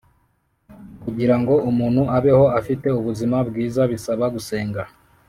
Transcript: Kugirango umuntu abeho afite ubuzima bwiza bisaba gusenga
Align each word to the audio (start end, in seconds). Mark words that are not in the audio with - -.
Kugirango 1.03 1.53
umuntu 1.69 2.01
abeho 2.17 2.45
afite 2.59 2.87
ubuzima 2.99 3.37
bwiza 3.47 3.81
bisaba 3.91 4.25
gusenga 4.35 4.81